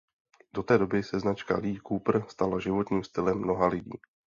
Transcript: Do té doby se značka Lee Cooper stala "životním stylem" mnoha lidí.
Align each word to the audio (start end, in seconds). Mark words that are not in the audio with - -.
Do 0.53 0.63
té 0.63 0.77
doby 0.77 1.03
se 1.03 1.19
značka 1.19 1.57
Lee 1.57 1.79
Cooper 1.79 2.23
stala 2.27 2.59
"životním 2.59 3.03
stylem" 3.03 3.37
mnoha 3.37 3.67
lidí. 3.67 3.91